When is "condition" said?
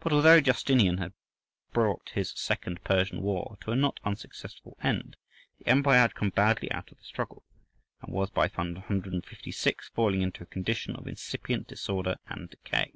10.46-10.96